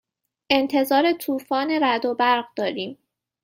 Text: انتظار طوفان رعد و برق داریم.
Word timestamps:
انتظار 0.49 1.11
طوفان 1.13 1.71
رعد 1.79 2.05
و 2.05 2.15
برق 2.15 2.45
داریم. 2.55 2.97